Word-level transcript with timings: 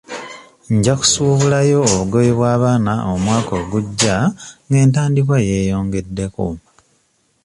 Nja 0.75 0.93
kusuubulayo 0.99 1.77
obugoye 1.91 2.31
bw'abaana 2.37 2.93
omwaka 3.13 3.51
ogujja 3.61 4.15
nga 4.67 4.77
entandikwa 4.83 5.37
yeeyongeddeko. 5.47 6.45